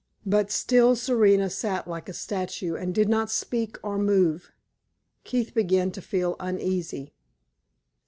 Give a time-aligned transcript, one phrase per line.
[0.25, 4.51] But still Serena sat like a statue and did not speak or move.
[5.23, 7.13] Keith began to feel uneasy.